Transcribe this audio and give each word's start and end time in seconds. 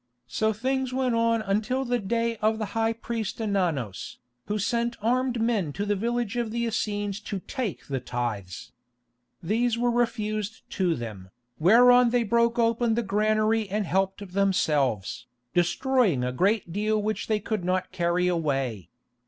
So 0.25 0.51
things 0.51 0.91
went 0.91 1.13
on 1.13 1.43
until 1.43 1.85
the 1.85 1.99
day 1.99 2.35
of 2.37 2.57
the 2.57 2.65
high 2.73 2.91
priest 2.93 3.39
Ananos, 3.39 4.17
who 4.47 4.57
sent 4.57 4.97
armed 4.99 5.39
men 5.39 5.71
to 5.73 5.85
the 5.85 5.95
village 5.95 6.37
of 6.37 6.49
the 6.49 6.65
Essenes 6.65 7.19
to 7.19 7.37
take 7.41 7.85
the 7.85 7.99
tithes. 7.99 8.71
These 9.43 9.77
were 9.77 9.91
refused 9.91 10.67
to 10.71 10.95
them, 10.95 11.29
whereon 11.59 12.09
they 12.09 12.23
broke 12.23 12.57
open 12.57 12.95
the 12.95 13.03
granary 13.03 13.69
and 13.69 13.85
helped 13.85 14.33
themselves, 14.33 15.27
destroying 15.53 16.23
a 16.23 16.31
great 16.33 16.73
deal 16.73 16.99
which 16.99 17.27
they 17.27 17.39
could 17.39 17.63
not 17.63 17.91
carry 17.91 18.27
away. 18.27 18.89